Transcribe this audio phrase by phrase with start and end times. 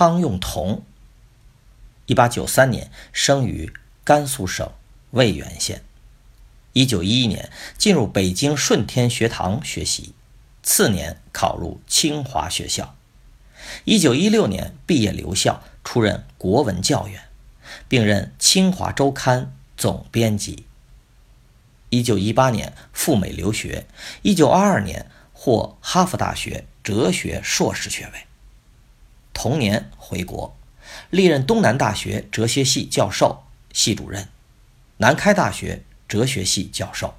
[0.00, 0.82] 汤用同。
[2.06, 3.70] 一八九三年生于
[4.02, 4.72] 甘肃省
[5.10, 5.84] 渭源县。
[6.72, 10.14] 一九一一年进入北京顺天学堂学习，
[10.62, 12.96] 次年考入清华学校。
[13.84, 17.24] 一九一六年毕业留校，出任国文教员，
[17.86, 19.42] 并任《清华周刊》
[19.76, 20.64] 总编辑。
[21.90, 23.86] 一九一八年赴美留学，
[24.22, 28.29] 一九二二年获哈佛大学哲学硕士学位。
[29.32, 30.56] 同年回国，
[31.10, 34.28] 历任东南大学哲学系教授、系主任，
[34.98, 37.14] 南开大学哲学系教授，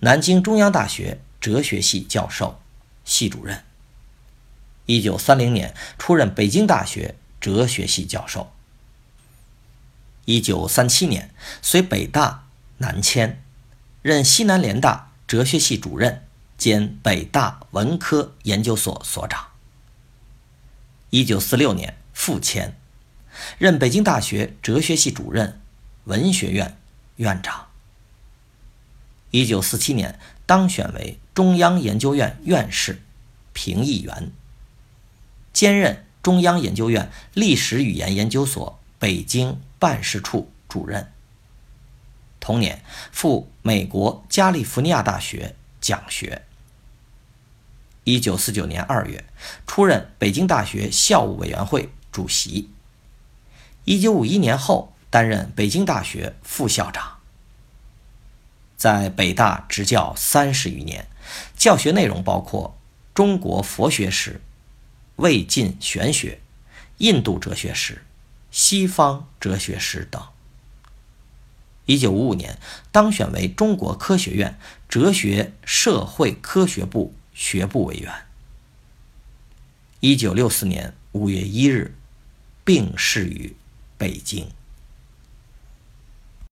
[0.00, 2.60] 南京中央大学哲学系教授、
[3.04, 3.62] 系主任。
[4.86, 8.50] 一九三零年出任北京大学哲学系教授。
[10.24, 12.46] 一九三七年随北大
[12.78, 13.42] 南迁。
[14.00, 19.47] 任西南联大哲学系主任兼北大文科研究所所长。
[21.10, 22.76] 一九四六年复迁，
[23.56, 25.58] 任北京大学哲学系主任、
[26.04, 26.76] 文学院
[27.16, 27.68] 院长。
[29.30, 33.00] 一九四七年当选为中央研究院院士、
[33.52, 34.32] 评议员，
[35.52, 41.10] 兼任中央研究院历史语言研究所北京办事处主任。
[42.40, 46.47] 同年赴美国加利福尼亚大学讲学。
[48.08, 49.22] 一九四九年二月
[49.66, 52.70] 出任北京大学校务委员会主席。
[53.84, 57.18] 一九五一年后担任北京大学副校长。
[58.78, 61.06] 在北大执教三十余年，
[61.58, 62.78] 教学内容包括
[63.12, 64.40] 中国佛学史、
[65.16, 66.40] 魏晋玄学、
[66.96, 68.06] 印度哲学史、
[68.50, 70.22] 西方哲学史等。
[71.84, 72.58] 一九五五年
[72.90, 78.12] 当选为中国科学院哲学社会科学部学部委员。
[80.00, 81.94] 一九六四年五月一日，
[82.64, 83.54] 病逝于
[83.96, 84.50] 北京。